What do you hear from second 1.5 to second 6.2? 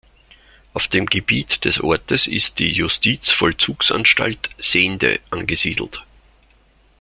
des Ortes ist die Justizvollzugsanstalt Sehnde angesiedelt.